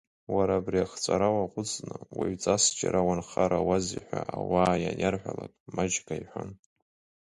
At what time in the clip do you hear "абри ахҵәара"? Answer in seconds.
0.59-1.27